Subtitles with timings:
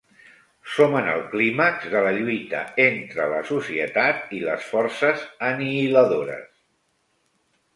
[0.75, 6.49] Som en el clímax de la lluita entre la societat i les forces anihiladores.